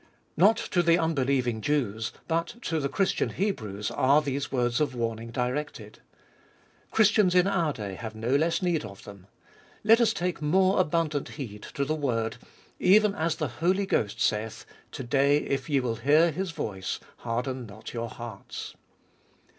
Not 0.35 0.57
to 0.71 0.81
the 0.81 0.97
unbelieving 0.97 1.61
Jews, 1.61 2.11
but 2.27 2.55
to 2.63 2.79
the 2.79 2.89
Christian 2.89 3.29
Hebrews 3.29 3.91
are 3.91 4.19
these 4.19 4.51
words 4.51 4.81
of 4.81 4.95
warning 4.95 5.29
directed. 5.29 5.99
Christians 6.89 7.35
in 7.35 7.45
our 7.45 7.71
day 7.71 7.93
have 7.93 8.15
no 8.15 8.35
less 8.35 8.63
need 8.63 8.83
of 8.83 9.03
them. 9.03 9.27
Let 9.83 10.01
us 10.01 10.11
take 10.11 10.41
more 10.41 10.79
abundant 10.79 11.29
heed 11.37 11.61
to 11.75 11.85
the 11.85 11.93
word: 11.93 12.37
Even 12.79 13.13
as 13.13 13.35
the 13.35 13.47
Holy 13.47 13.85
Ghost 13.85 14.19
saith, 14.19 14.65
To 14.93 15.03
day, 15.03 15.37
if 15.37 15.69
ye 15.69 15.79
will 15.79 15.97
hear 15.97 16.31
His 16.31 16.49
voice, 16.49 16.99
harden 17.17 17.67
not 17.67 17.93
your 17.93 18.09
hearts. 18.09 18.73